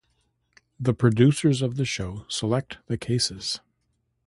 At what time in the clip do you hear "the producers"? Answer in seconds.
0.79-1.61